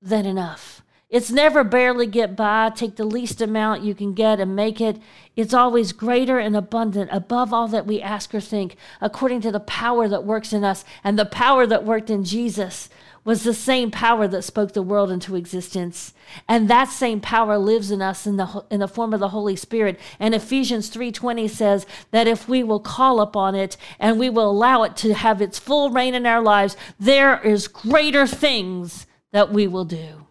than 0.00 0.26
enough. 0.26 0.82
It's 1.10 1.30
never 1.30 1.64
barely 1.64 2.06
get 2.06 2.36
by, 2.36 2.68
take 2.68 2.96
the 2.96 3.06
least 3.06 3.40
amount 3.40 3.82
you 3.82 3.94
can 3.94 4.12
get 4.12 4.40
and 4.40 4.54
make 4.54 4.78
it. 4.78 5.00
It's 5.36 5.54
always 5.54 5.92
greater 5.92 6.38
and 6.38 6.54
abundant 6.54 7.08
above 7.10 7.50
all 7.50 7.66
that 7.68 7.86
we 7.86 8.02
ask 8.02 8.34
or 8.34 8.40
think, 8.40 8.76
according 9.00 9.40
to 9.42 9.50
the 9.50 9.60
power 9.60 10.06
that 10.06 10.24
works 10.24 10.52
in 10.52 10.64
us. 10.64 10.84
And 11.02 11.18
the 11.18 11.24
power 11.24 11.66
that 11.66 11.82
worked 11.82 12.10
in 12.10 12.24
Jesus 12.24 12.90
was 13.24 13.42
the 13.42 13.54
same 13.54 13.90
power 13.90 14.28
that 14.28 14.42
spoke 14.42 14.72
the 14.72 14.82
world 14.82 15.10
into 15.10 15.34
existence. 15.34 16.12
And 16.46 16.68
that 16.68 16.90
same 16.90 17.22
power 17.22 17.56
lives 17.56 17.90
in 17.90 18.02
us 18.02 18.26
in 18.26 18.36
the, 18.36 18.64
in 18.70 18.80
the 18.80 18.86
form 18.86 19.14
of 19.14 19.20
the 19.20 19.30
Holy 19.30 19.56
Spirit. 19.56 19.98
And 20.20 20.34
Ephesians 20.34 20.90
3:20 20.90 21.48
says 21.48 21.86
that 22.10 22.28
if 22.28 22.50
we 22.50 22.62
will 22.62 22.80
call 22.80 23.22
upon 23.22 23.54
it 23.54 23.78
and 23.98 24.18
we 24.18 24.28
will 24.28 24.50
allow 24.50 24.82
it 24.82 24.94
to 24.98 25.14
have 25.14 25.40
its 25.40 25.58
full 25.58 25.88
reign 25.88 26.14
in 26.14 26.26
our 26.26 26.42
lives, 26.42 26.76
there 27.00 27.40
is 27.40 27.66
greater 27.66 28.26
things 28.26 29.06
that 29.32 29.50
we 29.50 29.66
will 29.66 29.86
do. 29.86 30.27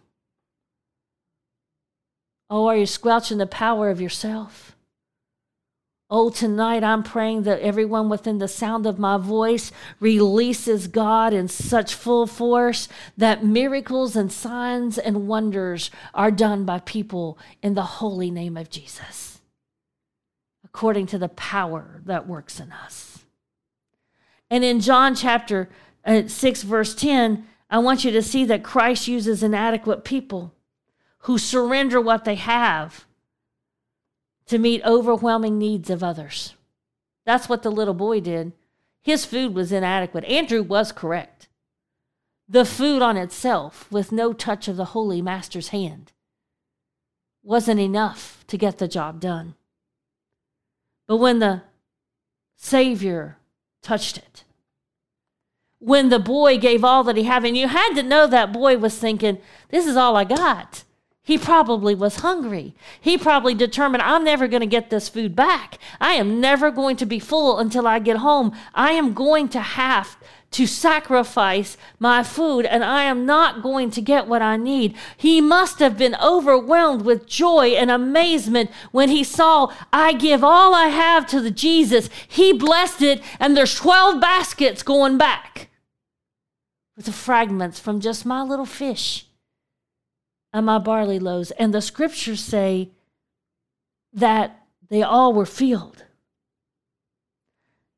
Oh, 2.50 2.66
are 2.66 2.76
you 2.76 2.86
squelching 2.86 3.38
the 3.38 3.46
power 3.46 3.90
of 3.90 4.00
yourself? 4.00 4.74
Oh, 6.10 6.30
tonight 6.30 6.82
I'm 6.82 7.02
praying 7.02 7.42
that 7.42 7.60
everyone 7.60 8.08
within 8.08 8.38
the 8.38 8.48
sound 8.48 8.86
of 8.86 8.98
my 8.98 9.18
voice 9.18 9.70
releases 10.00 10.88
God 10.88 11.34
in 11.34 11.48
such 11.48 11.92
full 11.92 12.26
force 12.26 12.88
that 13.18 13.44
miracles 13.44 14.16
and 14.16 14.32
signs 14.32 14.96
and 14.96 15.28
wonders 15.28 15.90
are 16.14 16.30
done 16.30 16.64
by 16.64 16.78
people 16.78 17.38
in 17.62 17.74
the 17.74 17.82
holy 17.82 18.30
name 18.30 18.56
of 18.56 18.70
Jesus, 18.70 19.40
according 20.64 21.04
to 21.08 21.18
the 21.18 21.28
power 21.28 22.00
that 22.06 22.26
works 22.26 22.58
in 22.58 22.72
us. 22.72 23.26
And 24.50 24.64
in 24.64 24.80
John 24.80 25.14
chapter 25.14 25.68
uh, 26.06 26.22
6, 26.26 26.62
verse 26.62 26.94
10, 26.94 27.46
I 27.68 27.80
want 27.80 28.02
you 28.02 28.10
to 28.12 28.22
see 28.22 28.46
that 28.46 28.64
Christ 28.64 29.08
uses 29.08 29.42
inadequate 29.42 30.04
people 30.04 30.54
who 31.20 31.38
surrender 31.38 32.00
what 32.00 32.24
they 32.24 32.36
have 32.36 33.06
to 34.46 34.58
meet 34.58 34.84
overwhelming 34.84 35.58
needs 35.58 35.90
of 35.90 36.02
others. 36.02 36.54
That's 37.26 37.48
what 37.48 37.62
the 37.62 37.70
little 37.70 37.94
boy 37.94 38.20
did. 38.20 38.52
His 39.02 39.24
food 39.24 39.54
was 39.54 39.72
inadequate. 39.72 40.24
Andrew 40.24 40.62
was 40.62 40.92
correct. 40.92 41.48
The 42.48 42.64
food 42.64 43.02
on 43.02 43.16
itself, 43.16 43.90
with 43.90 44.10
no 44.10 44.32
touch 44.32 44.68
of 44.68 44.76
the 44.76 44.86
Holy 44.86 45.20
Master's 45.20 45.68
hand, 45.68 46.12
wasn't 47.42 47.80
enough 47.80 48.44
to 48.46 48.56
get 48.56 48.78
the 48.78 48.88
job 48.88 49.20
done. 49.20 49.54
But 51.06 51.18
when 51.18 51.38
the 51.38 51.62
Savior 52.56 53.36
touched 53.82 54.16
it, 54.18 54.44
when 55.78 56.08
the 56.08 56.18
boy 56.18 56.58
gave 56.58 56.82
all 56.82 57.04
that 57.04 57.16
he 57.16 57.24
had, 57.24 57.44
and 57.44 57.56
you 57.56 57.68
had 57.68 57.94
to 57.94 58.02
know 58.02 58.26
that 58.26 58.52
boy 58.52 58.78
was 58.78 58.98
thinking, 58.98 59.38
This 59.68 59.86
is 59.86 59.96
all 59.96 60.16
I 60.16 60.24
got. 60.24 60.84
He 61.28 61.36
probably 61.36 61.94
was 61.94 62.20
hungry. 62.20 62.74
He 62.98 63.18
probably 63.18 63.52
determined, 63.52 64.02
I'm 64.02 64.24
never 64.24 64.48
going 64.48 64.62
to 64.62 64.66
get 64.66 64.88
this 64.88 65.10
food 65.10 65.36
back. 65.36 65.78
I 66.00 66.14
am 66.14 66.40
never 66.40 66.70
going 66.70 66.96
to 66.96 67.04
be 67.04 67.18
full 67.18 67.58
until 67.58 67.86
I 67.86 67.98
get 67.98 68.16
home. 68.16 68.56
I 68.74 68.92
am 68.92 69.12
going 69.12 69.50
to 69.50 69.60
have 69.60 70.16
to 70.52 70.66
sacrifice 70.66 71.76
my 71.98 72.22
food 72.22 72.64
and 72.64 72.82
I 72.82 73.04
am 73.04 73.26
not 73.26 73.62
going 73.62 73.90
to 73.90 74.00
get 74.00 74.26
what 74.26 74.40
I 74.40 74.56
need. 74.56 74.96
He 75.18 75.42
must 75.42 75.80
have 75.80 75.98
been 75.98 76.16
overwhelmed 76.16 77.02
with 77.02 77.26
joy 77.26 77.72
and 77.72 77.90
amazement 77.90 78.70
when 78.90 79.10
he 79.10 79.22
saw, 79.22 79.70
I 79.92 80.14
give 80.14 80.42
all 80.42 80.74
I 80.74 80.86
have 80.86 81.26
to 81.26 81.42
the 81.42 81.50
Jesus. 81.50 82.08
He 82.26 82.54
blessed 82.54 83.02
it 83.02 83.20
and 83.38 83.54
there's 83.54 83.74
12 83.74 84.18
baskets 84.18 84.82
going 84.82 85.18
back 85.18 85.68
with 86.96 87.04
the 87.04 87.12
fragments 87.12 87.78
from 87.78 88.00
just 88.00 88.24
my 88.24 88.42
little 88.42 88.64
fish 88.64 89.27
and 90.52 90.66
my 90.66 90.78
barley 90.78 91.18
loaves. 91.18 91.50
And 91.52 91.72
the 91.72 91.82
scriptures 91.82 92.40
say 92.40 92.90
that 94.12 94.62
they 94.88 95.02
all 95.02 95.32
were 95.32 95.46
filled. 95.46 96.04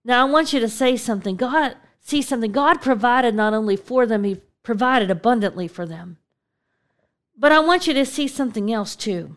Now 0.04 0.26
I 0.26 0.30
want 0.30 0.52
you 0.52 0.60
to 0.60 0.68
say 0.68 0.96
something. 0.96 1.36
God 1.36 1.76
see 2.00 2.22
something. 2.22 2.52
God 2.52 2.80
provided 2.80 3.34
not 3.34 3.54
only 3.54 3.76
for 3.76 4.06
them, 4.06 4.24
He 4.24 4.40
provided 4.62 5.10
abundantly 5.10 5.68
for 5.68 5.86
them. 5.86 6.18
But 7.36 7.52
I 7.52 7.60
want 7.60 7.86
you 7.86 7.94
to 7.94 8.04
see 8.04 8.28
something 8.28 8.72
else 8.72 8.96
too. 8.96 9.36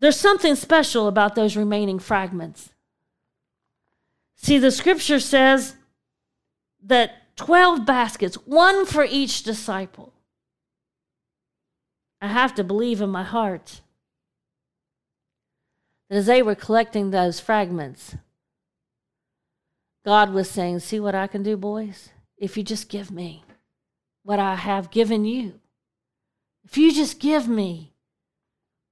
There's 0.00 0.18
something 0.18 0.54
special 0.54 1.08
about 1.08 1.34
those 1.34 1.56
remaining 1.56 1.98
fragments. 1.98 2.70
See, 4.36 4.58
the 4.58 4.70
scripture 4.70 5.20
says 5.20 5.76
that 6.82 7.19
12 7.40 7.86
baskets, 7.86 8.36
one 8.44 8.84
for 8.84 9.02
each 9.02 9.42
disciple. 9.42 10.12
I 12.20 12.26
have 12.26 12.54
to 12.56 12.62
believe 12.62 13.00
in 13.00 13.08
my 13.08 13.22
heart 13.22 13.80
that 16.10 16.16
as 16.16 16.26
they 16.26 16.42
were 16.42 16.54
collecting 16.54 17.10
those 17.10 17.40
fragments, 17.40 18.14
God 20.04 20.34
was 20.34 20.50
saying, 20.50 20.80
See 20.80 21.00
what 21.00 21.14
I 21.14 21.26
can 21.26 21.42
do, 21.42 21.56
boys? 21.56 22.10
If 22.36 22.58
you 22.58 22.62
just 22.62 22.90
give 22.90 23.10
me 23.10 23.42
what 24.22 24.38
I 24.38 24.56
have 24.56 24.90
given 24.90 25.24
you, 25.24 25.60
if 26.62 26.76
you 26.76 26.92
just 26.92 27.20
give 27.20 27.48
me 27.48 27.94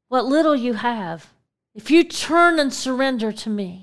what 0.08 0.24
little 0.24 0.56
you 0.56 0.72
have, 0.72 1.34
if 1.74 1.90
you 1.90 2.02
turn 2.02 2.58
and 2.58 2.72
surrender 2.72 3.30
to 3.30 3.50
me, 3.50 3.82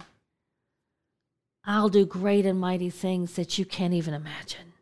I'll 1.65 1.89
do 1.89 2.05
great 2.05 2.45
and 2.45 2.59
mighty 2.59 2.89
things 2.89 3.33
that 3.33 3.57
you 3.57 3.65
can't 3.65 3.93
even 3.93 4.13
imagine. 4.13 4.73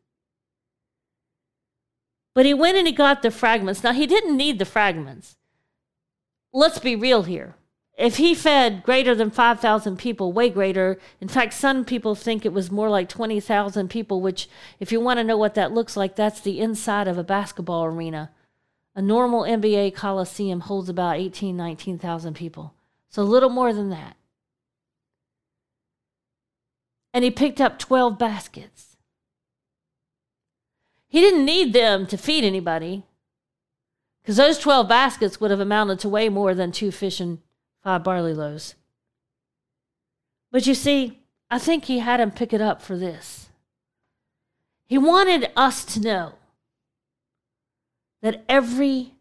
But 2.33 2.45
he 2.45 2.53
went 2.53 2.77
and 2.77 2.87
he 2.87 2.93
got 2.93 3.21
the 3.21 3.31
fragments. 3.31 3.83
Now, 3.83 3.93
he 3.93 4.07
didn't 4.07 4.35
need 4.35 4.59
the 4.59 4.65
fragments. 4.65 5.37
Let's 6.51 6.79
be 6.79 6.95
real 6.95 7.23
here 7.23 7.55
if 7.97 8.17
he 8.17 8.33
fed 8.33 8.83
greater 8.83 9.13
than 9.13 9.29
5,000 9.29 9.97
people, 9.97 10.33
way 10.33 10.49
greater, 10.49 10.99
in 11.21 11.27
fact, 11.27 11.53
some 11.53 11.85
people 11.85 12.15
think 12.15 12.43
it 12.45 12.53
was 12.53 12.71
more 12.71 12.89
like 12.89 13.07
20,000 13.07 13.87
people, 13.89 14.19
which, 14.19 14.49
if 14.79 14.91
you 14.91 14.99
want 14.99 15.19
to 15.19 15.23
know 15.23 15.37
what 15.37 15.53
that 15.55 15.73
looks 15.73 15.95
like, 15.95 16.15
that's 16.15 16.41
the 16.41 16.59
inside 16.59 17.07
of 17.07 17.17
a 17.17 17.23
basketball 17.23 17.85
arena. 17.85 18.31
A 18.95 19.01
normal 19.01 19.43
NBA 19.43 19.93
Coliseum 19.93 20.61
holds 20.61 20.89
about 20.89 21.17
18, 21.17 21.55
19,000 21.55 22.33
people. 22.33 22.73
So 23.09 23.21
a 23.21 23.23
little 23.23 23.49
more 23.49 23.73
than 23.73 23.89
that. 23.91 24.15
And 27.13 27.23
he 27.23 27.31
picked 27.31 27.61
up 27.61 27.77
12 27.77 28.17
baskets. 28.17 28.97
He 31.07 31.19
didn't 31.19 31.45
need 31.45 31.73
them 31.73 32.07
to 32.07 32.17
feed 32.17 32.43
anybody 32.43 33.03
because 34.23 34.37
those 34.37 34.57
12 34.57 34.87
baskets 34.87 35.39
would 35.39 35.51
have 35.51 35.59
amounted 35.59 35.99
to 35.99 36.09
way 36.09 36.27
more 36.29 36.55
than 36.55 36.71
two 36.71 36.91
fish 36.91 37.19
and 37.19 37.39
five 37.83 38.03
barley 38.03 38.33
loaves. 38.33 38.75
But 40.51 40.65
you 40.65 40.73
see, 40.73 41.19
I 41.51 41.59
think 41.59 41.85
he 41.85 41.99
had 41.99 42.19
him 42.19 42.31
pick 42.31 42.53
it 42.53 42.61
up 42.61 42.81
for 42.81 42.97
this. 42.97 43.49
He 44.85 44.97
wanted 44.97 45.51
us 45.55 45.85
to 45.85 45.99
know 45.99 46.33
that 48.21 48.43
every 48.47 49.13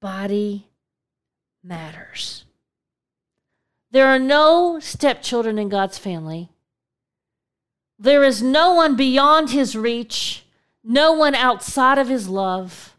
body 0.00 0.66
matters. 1.62 2.44
There 3.90 4.08
are 4.08 4.18
no 4.18 4.80
stepchildren 4.80 5.58
in 5.58 5.68
God's 5.68 5.98
family. 5.98 6.50
There 7.98 8.24
is 8.24 8.42
no 8.42 8.74
one 8.74 8.96
beyond 8.96 9.50
his 9.50 9.76
reach, 9.76 10.44
no 10.82 11.12
one 11.12 11.34
outside 11.34 11.98
of 11.98 12.08
his 12.08 12.28
love. 12.28 12.96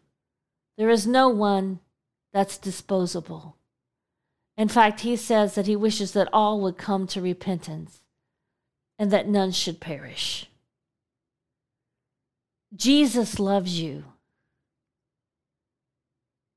There 0.77 0.89
is 0.89 1.05
no 1.05 1.29
one 1.29 1.79
that's 2.33 2.57
disposable. 2.57 3.55
In 4.57 4.67
fact, 4.67 5.01
he 5.01 5.15
says 5.15 5.55
that 5.55 5.67
he 5.67 5.75
wishes 5.75 6.13
that 6.13 6.29
all 6.31 6.61
would 6.61 6.77
come 6.77 7.07
to 7.07 7.21
repentance 7.21 8.01
and 8.97 9.11
that 9.11 9.27
none 9.27 9.51
should 9.51 9.79
perish. 9.79 10.49
Jesus 12.73 13.39
loves 13.39 13.79
you. 13.79 14.05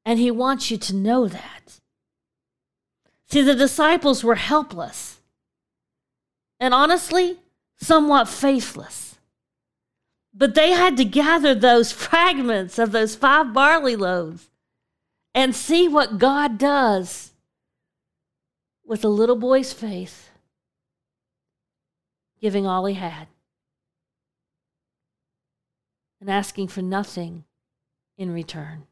And 0.04 0.18
he 0.18 0.30
wants 0.30 0.70
you 0.70 0.78
to 0.78 0.94
know 0.94 1.28
that. 1.28 1.80
See, 3.28 3.42
the 3.42 3.54
disciples 3.54 4.24
were 4.24 4.36
helpless 4.36 5.18
and 6.60 6.74
honestly, 6.74 7.38
somewhat 7.78 8.28
faithless. 8.28 9.18
But 10.34 10.54
they 10.54 10.70
had 10.70 10.96
to 10.98 11.04
gather 11.04 11.54
those 11.54 11.92
fragments 12.08 12.78
of 12.78 12.92
those 12.92 13.14
five 13.14 13.52
barley 13.52 13.96
loaves 13.96 14.50
and 15.34 15.54
see 15.54 15.88
what 15.88 16.18
God 16.18 16.58
does 16.58 17.32
with 18.84 19.04
a 19.04 19.08
little 19.08 19.36
boy's 19.36 19.72
faith, 19.72 20.30
giving 22.40 22.66
all 22.66 22.86
he 22.86 22.94
had 22.94 23.28
and 26.20 26.30
asking 26.30 26.68
for 26.68 26.82
nothing 26.82 27.44
in 28.16 28.32
return. 28.32 28.84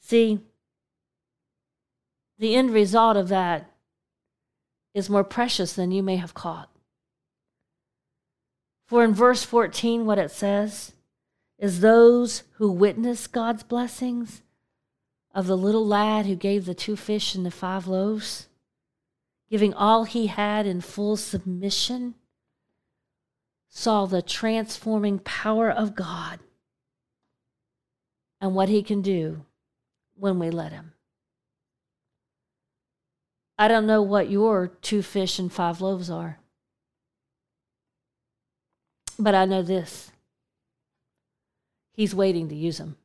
See, 0.00 0.40
the 2.38 2.54
end 2.54 2.70
result 2.70 3.16
of 3.16 3.28
that 3.28 3.69
is 4.94 5.10
more 5.10 5.24
precious 5.24 5.72
than 5.72 5.90
you 5.90 6.02
may 6.02 6.16
have 6.16 6.34
caught. 6.34 6.68
For 8.86 9.04
in 9.04 9.14
verse 9.14 9.44
14, 9.44 10.04
what 10.04 10.18
it 10.18 10.30
says 10.30 10.92
is 11.58 11.80
those 11.80 12.42
who 12.54 12.70
witness 12.70 13.26
God's 13.26 13.62
blessings 13.62 14.42
of 15.32 15.46
the 15.46 15.56
little 15.56 15.86
lad 15.86 16.26
who 16.26 16.34
gave 16.34 16.64
the 16.64 16.74
two 16.74 16.96
fish 16.96 17.34
and 17.34 17.46
the 17.46 17.50
five 17.50 17.86
loaves, 17.86 18.48
giving 19.48 19.72
all 19.74 20.04
he 20.04 20.26
had 20.26 20.66
in 20.66 20.80
full 20.80 21.16
submission, 21.16 22.14
saw 23.68 24.06
the 24.06 24.22
transforming 24.22 25.20
power 25.20 25.70
of 25.70 25.94
God 25.94 26.40
and 28.40 28.54
what 28.54 28.68
he 28.68 28.82
can 28.82 29.02
do 29.02 29.44
when 30.16 30.38
we 30.38 30.50
let 30.50 30.72
him. 30.72 30.94
I 33.60 33.68
don't 33.68 33.86
know 33.86 34.00
what 34.00 34.30
your 34.30 34.68
two 34.68 35.02
fish 35.02 35.38
and 35.38 35.52
five 35.52 35.82
loaves 35.82 36.08
are, 36.08 36.38
but 39.18 39.34
I 39.34 39.44
know 39.44 39.60
this. 39.60 40.10
He's 41.92 42.14
waiting 42.14 42.48
to 42.48 42.54
use 42.54 42.78
them 42.78 42.96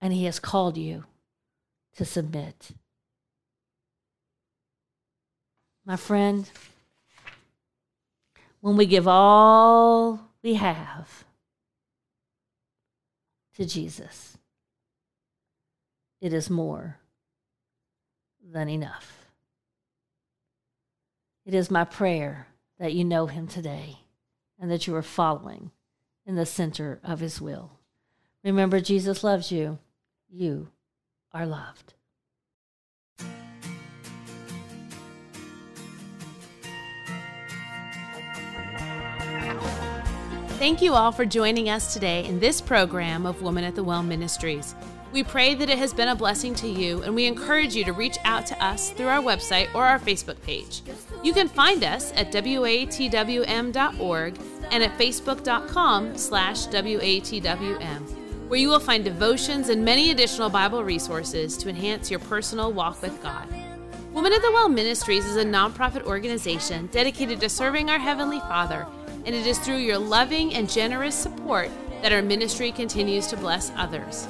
and 0.00 0.12
He 0.12 0.24
has 0.24 0.40
called 0.40 0.76
you 0.76 1.04
to 1.94 2.04
submit. 2.04 2.70
My 5.86 5.94
friend, 5.94 6.50
when 8.60 8.76
we 8.76 8.86
give 8.86 9.06
all 9.06 10.18
we 10.42 10.54
have 10.54 11.22
to 13.54 13.64
Jesus, 13.64 14.36
it 16.20 16.32
is 16.32 16.50
more 16.50 16.98
than 18.50 18.68
enough. 18.68 19.26
It 21.44 21.54
is 21.54 21.70
my 21.70 21.84
prayer 21.84 22.48
that 22.78 22.94
you 22.94 23.04
know 23.04 23.26
Him 23.26 23.46
today 23.46 23.98
and 24.60 24.70
that 24.70 24.86
you 24.86 24.94
are 24.94 25.02
following 25.02 25.70
in 26.26 26.34
the 26.34 26.46
center 26.46 27.00
of 27.02 27.20
His 27.20 27.40
will. 27.40 27.70
Remember, 28.44 28.80
Jesus 28.80 29.24
loves 29.24 29.50
you 29.50 29.78
you 30.30 30.68
are 31.32 31.46
loved. 31.46 31.94
Thank 40.58 40.82
you 40.82 40.94
all 40.94 41.12
for 41.12 41.24
joining 41.24 41.70
us 41.70 41.94
today 41.94 42.24
in 42.26 42.40
this 42.40 42.60
program 42.60 43.26
of 43.26 43.42
Woman 43.42 43.64
at 43.64 43.74
the 43.74 43.84
Well 43.84 44.02
Ministries. 44.02 44.74
We 45.10 45.22
pray 45.22 45.54
that 45.54 45.70
it 45.70 45.78
has 45.78 45.94
been 45.94 46.08
a 46.08 46.14
blessing 46.14 46.54
to 46.56 46.68
you, 46.68 47.02
and 47.02 47.14
we 47.14 47.24
encourage 47.24 47.74
you 47.74 47.82
to 47.84 47.94
reach 47.94 48.18
out 48.24 48.44
to 48.46 48.62
us 48.62 48.90
through 48.90 49.08
our 49.08 49.22
website 49.22 49.74
or 49.74 49.86
our 49.86 49.98
Facebook 49.98 50.40
page. 50.42 50.82
You 51.22 51.32
can 51.32 51.48
find 51.48 51.82
us 51.82 52.12
at 52.12 52.30
watwm.org 52.30 54.38
and 54.70 54.82
at 54.82 54.98
facebook.com 54.98 56.18
slash 56.18 56.66
WATWM, 56.66 58.48
where 58.48 58.60
you 58.60 58.68
will 58.68 58.80
find 58.80 59.02
devotions 59.02 59.70
and 59.70 59.82
many 59.82 60.10
additional 60.10 60.50
Bible 60.50 60.84
resources 60.84 61.56
to 61.56 61.70
enhance 61.70 62.10
your 62.10 62.20
personal 62.20 62.72
walk 62.72 63.00
with 63.00 63.22
God. 63.22 63.48
Women 64.12 64.34
of 64.34 64.42
the 64.42 64.52
Well 64.52 64.68
Ministries 64.68 65.24
is 65.24 65.36
a 65.36 65.44
nonprofit 65.44 66.04
organization 66.04 66.86
dedicated 66.88 67.40
to 67.40 67.48
serving 67.48 67.88
our 67.88 67.98
Heavenly 67.98 68.40
Father, 68.40 68.86
and 69.24 69.34
it 69.34 69.46
is 69.46 69.58
through 69.58 69.76
your 69.76 69.98
loving 69.98 70.54
and 70.54 70.70
generous 70.70 71.14
support 71.14 71.70
that 72.02 72.12
our 72.12 72.22
ministry 72.22 72.72
continues 72.72 73.26
to 73.28 73.36
bless 73.36 73.72
others. 73.76 74.28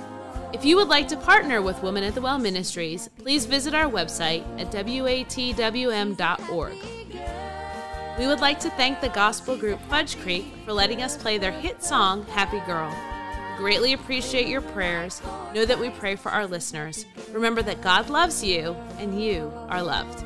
If 0.53 0.65
you 0.65 0.77
would 0.77 0.89
like 0.89 1.09
to 1.09 1.17
partner 1.17 1.61
with 1.61 1.83
Women 1.83 2.05
at 2.05 2.15
the 2.15 2.23
Well 2.23 2.39
Ministries, 2.39 3.11
please 3.19 3.45
visit 3.45 3.75
our 3.75 3.91
website 3.91 4.43
at 4.59 4.71
watwm.org. 4.73 6.17
We 8.19 8.27
would 8.27 8.41
like 8.41 8.59
to 8.61 8.71
thank 8.71 9.01
the 9.01 9.11
gospel 9.11 9.57
group 9.57 9.79
Fudge 9.91 10.19
Creek 10.21 10.47
for 10.65 10.73
letting 10.73 11.03
us 11.03 11.17
play 11.19 11.37
their 11.37 11.53
hit 11.53 11.85
song, 11.85 12.25
Happy 12.27 12.61
Girl. 12.61 12.91
Greatly 13.59 13.93
appreciate 13.93 14.49
your 14.49 14.63
prayers. 14.63 15.21
Know 15.55 15.67
that 15.67 15.79
we 15.79 15.91
pray 15.91 16.17
for 16.17 16.31
our 16.31 16.47
listeners. 16.47 17.05
Remember 17.31 17.61
that 17.63 17.83
God 17.83 18.09
loves 18.09 18.43
you 18.43 18.75
and 18.99 19.23
you 19.23 19.53
are 19.69 19.83
loved. 19.83 20.25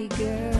Happy 0.00 0.08
girl. 0.16 0.59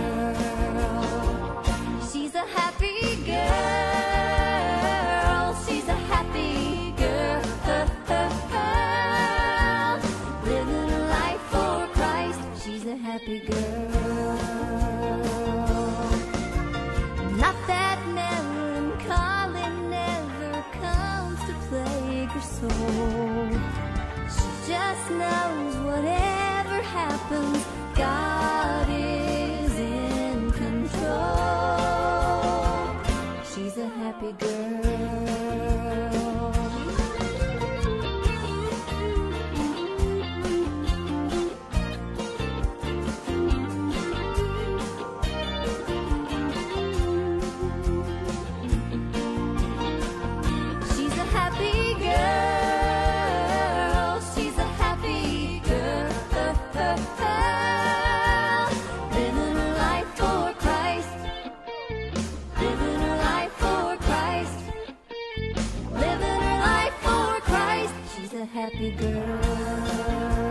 happy 68.53 68.91
girl. 68.91 70.50